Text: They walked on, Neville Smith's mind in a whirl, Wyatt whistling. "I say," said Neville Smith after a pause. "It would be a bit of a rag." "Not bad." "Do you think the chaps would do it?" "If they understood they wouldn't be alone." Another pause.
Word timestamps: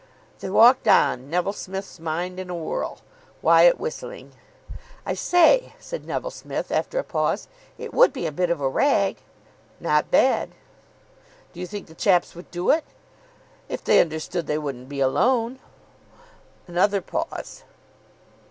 They 0.39 0.49
walked 0.49 0.87
on, 0.87 1.29
Neville 1.29 1.53
Smith's 1.53 1.99
mind 1.99 2.39
in 2.39 2.49
a 2.49 2.55
whirl, 2.55 3.01
Wyatt 3.43 3.79
whistling. 3.79 4.31
"I 5.05 5.13
say," 5.13 5.75
said 5.77 6.07
Neville 6.07 6.31
Smith 6.31 6.71
after 6.71 6.97
a 6.97 7.03
pause. 7.03 7.47
"It 7.77 7.93
would 7.93 8.11
be 8.11 8.25
a 8.25 8.31
bit 8.31 8.49
of 8.49 8.59
a 8.59 8.67
rag." 8.67 9.17
"Not 9.79 10.09
bad." 10.09 10.53
"Do 11.53 11.59
you 11.59 11.67
think 11.67 11.85
the 11.85 11.93
chaps 11.93 12.33
would 12.33 12.49
do 12.49 12.71
it?" 12.71 12.83
"If 13.69 13.83
they 13.83 14.01
understood 14.01 14.47
they 14.47 14.57
wouldn't 14.57 14.89
be 14.89 15.01
alone." 15.01 15.59
Another 16.67 17.01
pause. 17.01 17.63